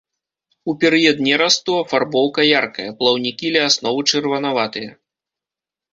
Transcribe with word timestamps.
У 0.71 0.73
перыяд 0.83 1.17
нерасту 1.27 1.71
афарбоўка 1.83 2.41
яркая, 2.47 2.89
плаўнікі 3.03 3.47
ля 3.57 3.61
асновы 3.69 4.01
чырванаватыя. 4.11 4.91